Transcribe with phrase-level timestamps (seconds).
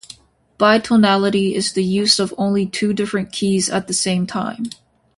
[0.57, 4.65] Bitonality is the use of only two different keys at the same time.